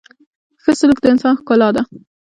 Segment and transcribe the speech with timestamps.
[0.63, 1.81] •ښه سلوک د انسان ښکلا ده.